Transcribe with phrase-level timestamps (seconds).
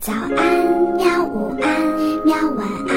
[0.00, 0.32] 早安，
[0.94, 1.24] 喵！
[1.24, 2.36] 午安，喵！
[2.52, 2.94] 晚安，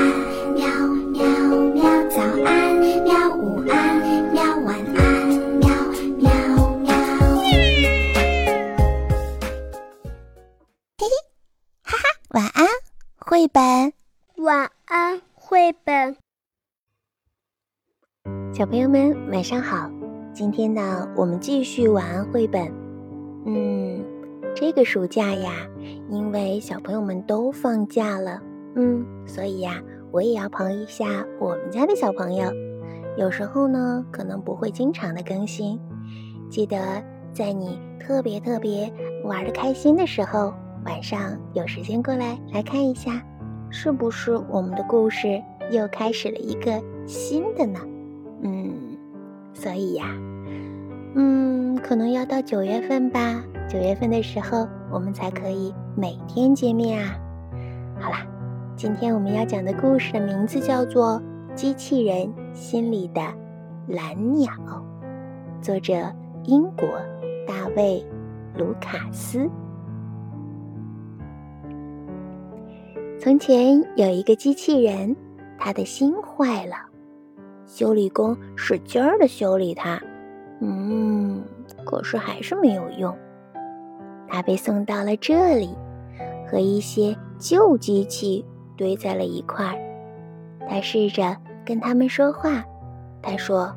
[0.53, 0.63] 喵
[1.11, 1.25] 喵
[1.73, 1.83] 喵！
[2.09, 3.35] 早安，喵！
[3.35, 4.43] 午安，喵！
[4.59, 5.27] 晚安，
[5.57, 5.67] 喵
[6.19, 6.31] 喵
[6.77, 6.93] 喵！
[10.99, 11.09] 嘿嘿，
[11.83, 12.67] 哈哈，晚安，
[13.17, 13.93] 绘本。
[14.37, 16.15] 晚安，绘本。
[18.53, 19.89] 小朋友们，晚上好！
[20.33, 22.71] 今天呢，我们继续晚安绘本。
[23.45, 24.00] 嗯。
[24.61, 25.67] 这个暑假呀，
[26.07, 28.39] 因为小朋友们都放假了，
[28.75, 32.51] 嗯，所以呀，我也要陪一下我们家的小朋友。
[33.17, 35.79] 有时候呢，可能不会经常的更新，
[36.47, 38.93] 记得在你特别特别
[39.23, 40.53] 玩的开心的时候，
[40.85, 43.19] 晚上有时间过来来看一下，
[43.71, 45.41] 是不是我们的故事
[45.71, 47.79] 又开始了一个新的呢？
[48.43, 48.71] 嗯，
[49.55, 50.05] 所以呀，
[51.15, 53.43] 嗯，可能要到九月份吧。
[53.71, 57.15] 九月份的时候，我们才可以每天见面啊！
[57.97, 58.27] 好啦，
[58.75, 61.21] 今天我们要讲的故事的名字叫做
[61.53, 63.21] 《机器人心里的
[63.87, 64.51] 蓝鸟》，
[65.63, 65.93] 作者
[66.43, 66.85] 英国
[67.47, 68.05] 大卫·
[68.59, 69.49] 卢卡斯。
[73.21, 75.15] 从前有一个机器人，
[75.57, 76.75] 他的心坏了，
[77.65, 79.97] 修理工使劲儿的修理它，
[80.59, 81.41] 嗯，
[81.85, 83.17] 可是还是没有用。
[84.31, 85.75] 他被送到了这里，
[86.49, 88.45] 和一些旧机器
[88.77, 89.77] 堆在了一块儿。
[90.69, 92.63] 他试着跟他们说话。
[93.21, 93.75] 他说：“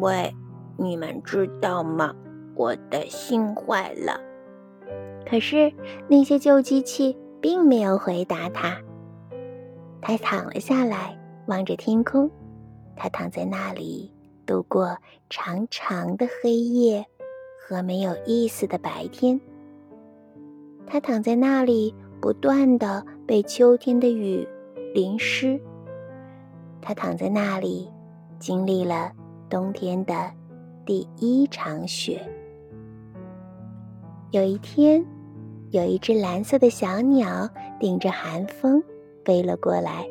[0.00, 0.34] 喂，
[0.76, 2.12] 你们知道吗？
[2.56, 4.20] 我的心坏了。”
[5.24, 5.72] 可是
[6.08, 8.76] 那些旧机器并没有回答他。
[10.00, 12.28] 他躺了下来，望着天空。
[12.96, 14.12] 他躺在那里
[14.44, 14.98] 度过
[15.30, 17.06] 长长的黑夜
[17.60, 19.40] 和没有意思的白天。
[20.90, 24.48] 他躺在那里，不断的被秋天的雨
[24.94, 25.60] 淋湿。
[26.80, 27.90] 他躺在那里，
[28.38, 29.12] 经历了
[29.50, 30.32] 冬天的
[30.86, 32.26] 第一场雪。
[34.30, 35.04] 有一天，
[35.70, 37.46] 有一只蓝色的小鸟
[37.78, 38.82] 顶着寒风
[39.26, 40.08] 飞了过来，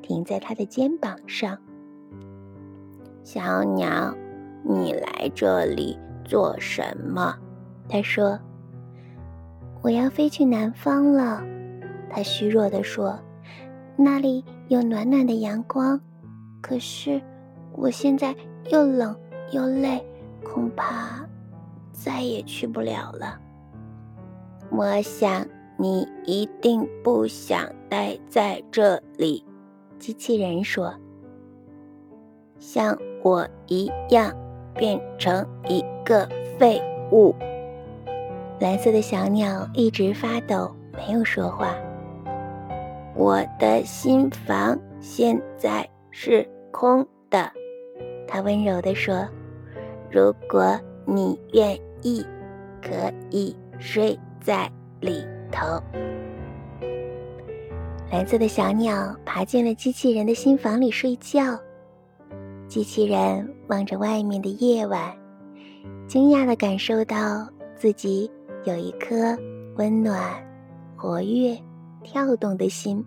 [0.00, 1.58] 停在他的肩膀上。
[3.24, 4.14] 小鸟，
[4.62, 7.36] 你来这里做什么？
[7.88, 8.38] 他说。
[9.84, 11.44] 我要飞去南方了，
[12.08, 13.20] 他虚弱地说
[13.96, 16.00] ：“那里有暖暖的阳光。
[16.62, 17.20] 可是
[17.72, 18.34] 我现在
[18.70, 19.14] 又冷
[19.52, 20.02] 又累，
[20.42, 21.22] 恐怕
[21.92, 23.38] 再也去不了了。”
[24.72, 25.46] 我想
[25.76, 29.44] 你一定不想待在这里，
[29.98, 30.94] 机器人说
[32.58, 34.34] ：“像我一样
[34.74, 36.26] 变成一个
[36.58, 36.80] 废
[37.12, 37.34] 物。”
[38.60, 41.74] 蓝色的小鸟一直发抖，没有说话。
[43.14, 47.50] 我的心房现在是空的，
[48.26, 49.26] 它温柔地说
[50.10, 52.24] ：“如果你愿意，
[52.80, 54.70] 可以睡在
[55.00, 55.82] 里头。”
[58.10, 61.58] 蓝色的小鸟爬进了机器人的心房里睡觉。
[62.68, 65.12] 机器人望着外面的夜晚，
[66.06, 68.30] 惊讶地感受到自己。
[68.64, 69.36] 有一颗
[69.76, 70.18] 温暖、
[70.96, 71.54] 活跃、
[72.02, 73.04] 跳动的心。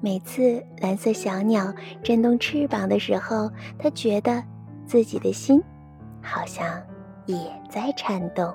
[0.00, 4.42] 每次蓝色小鸟振动翅膀的时候，它觉得
[4.86, 5.62] 自己的心
[6.22, 6.66] 好像
[7.26, 7.36] 也
[7.68, 8.50] 在颤动。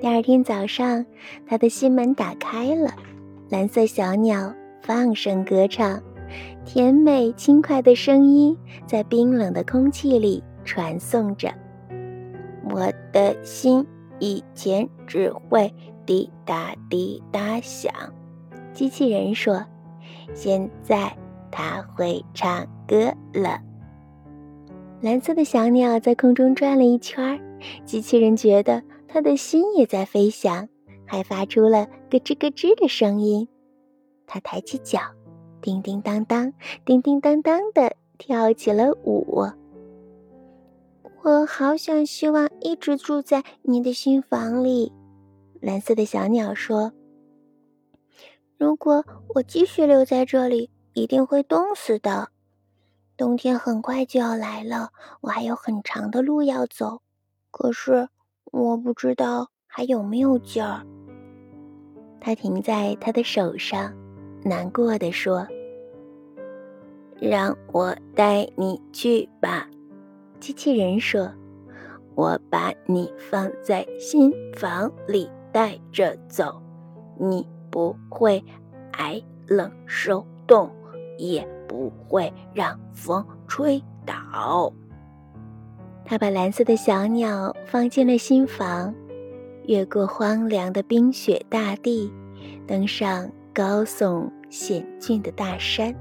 [0.00, 1.06] 第二天早上，
[1.46, 2.90] 它的心门打开了，
[3.48, 6.02] 蓝色小鸟放声歌唱，
[6.64, 8.56] 甜美轻快的声音
[8.86, 11.48] 在冰冷的空气里传送着。
[12.70, 13.86] 我的心。
[14.18, 15.72] 以前只会
[16.04, 17.92] 滴答滴答响，
[18.72, 19.64] 机器人说
[20.34, 21.16] ：“现在
[21.50, 23.60] 它会唱歌了。”
[25.02, 27.40] 蓝色的小鸟在空中转了一圈，
[27.84, 30.68] 机器人觉得它的心也在飞翔，
[31.04, 33.46] 还发出了咯吱咯吱的声音。
[34.26, 35.00] 它抬起脚，
[35.60, 36.52] 叮叮当当，
[36.84, 39.44] 叮叮当当的跳起了舞。
[41.26, 44.92] 我好想希望一直住在你的心房里，
[45.60, 46.92] 蓝色的小鸟说。
[48.56, 52.28] 如果我继续留在这里，一定会冻死的。
[53.16, 54.90] 冬天很快就要来了，
[55.20, 57.02] 我还有很长的路要走，
[57.50, 58.08] 可是
[58.52, 60.86] 我不知道还有没有劲儿。
[62.20, 63.92] 它停在他的手上，
[64.44, 65.44] 难过的说
[67.18, 69.68] ：“让我带你去吧。”
[70.40, 71.30] 机器人说
[72.14, 76.62] ：“我把你放在心房里带着走，
[77.18, 78.42] 你不会
[78.92, 80.70] 挨冷受冻，
[81.18, 84.72] 也不会让风吹倒。
[86.04, 88.94] 他把蓝色的小鸟放进了新房，
[89.66, 92.12] 越过荒凉的冰雪大地，
[92.66, 95.92] 登上高耸险峻的大山，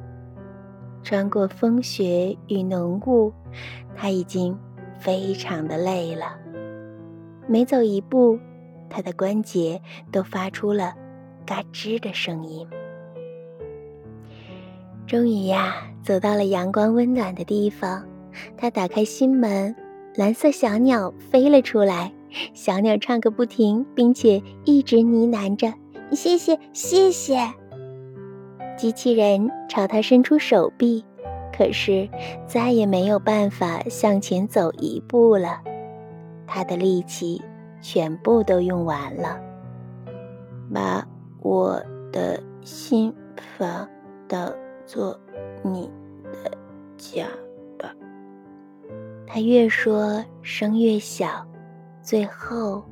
[1.06, 3.32] 穿过风雪与浓雾，
[3.96, 4.58] 他已经
[4.98, 6.36] 非常的累了。
[7.48, 8.40] 每走一步，
[8.90, 9.80] 他的关节
[10.12, 10.96] 都发出了
[11.46, 12.68] 嘎吱的声音。
[15.06, 18.04] 终于呀，走到了阳光温暖的地方，
[18.58, 19.76] 他打开心门。
[20.16, 22.12] 蓝色小鸟飞了出来，
[22.54, 25.72] 小鸟唱个不停，并且一直呢喃着
[26.16, 27.38] ：“谢谢，谢谢。”
[28.78, 31.04] 机器人朝他伸出手臂，
[31.56, 32.10] 可是
[32.46, 35.62] 再也没有办法向前走一步了，
[36.46, 37.42] 他的力气
[37.82, 39.40] 全部都用完了。
[40.74, 41.08] 把
[41.42, 41.82] 我
[42.12, 43.14] 的心
[43.58, 43.88] 房
[44.28, 44.54] 当
[44.86, 45.18] 做
[45.64, 45.90] 你
[46.24, 46.52] 的
[46.98, 47.28] 家
[47.78, 47.94] 吧。
[49.28, 51.46] 他越说声越小，
[52.02, 52.84] 最后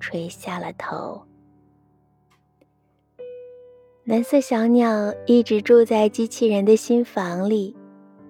[0.00, 1.22] 垂下了头。
[4.04, 7.74] 蓝色小鸟一直住在机器人的新房里，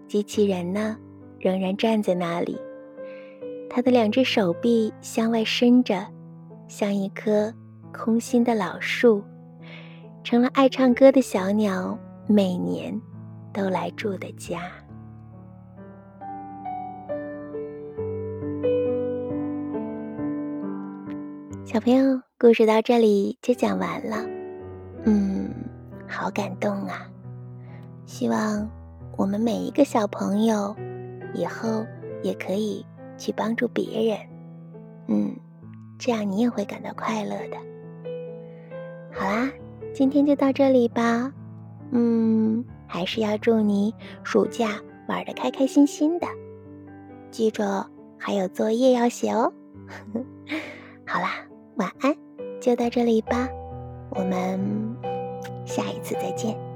[0.07, 0.97] 机器人呢，
[1.41, 2.57] 仍然站在那里。
[3.69, 6.07] 他的两只手臂向外伸着，
[6.69, 7.53] 像一棵
[7.93, 9.21] 空心的老树，
[10.23, 11.99] 成了爱唱歌的小鸟
[12.29, 12.97] 每年
[13.53, 14.61] 都来住的家。
[21.65, 24.34] 小朋友，故事到这里就讲完了。
[26.09, 27.09] 好感动啊！
[28.07, 28.69] 希望
[29.17, 30.75] 我们每一个小朋友
[31.33, 31.85] 以后
[32.23, 32.85] 也可以
[33.17, 34.19] 去帮助别人。
[35.09, 35.37] 嗯，
[35.99, 37.57] 这样你也会感到快乐的。
[39.13, 39.51] 好啦，
[39.93, 41.33] 今天就到这里吧。
[41.91, 46.27] 嗯，还是要祝你暑假玩的开开心心的。
[47.31, 47.87] 记着，
[48.19, 49.53] 还有作业要写哦。
[51.07, 51.31] 好啦。
[51.77, 52.17] 晚安，
[52.61, 53.49] 就到这里吧，
[54.11, 54.94] 我们
[55.65, 56.74] 下一次再见。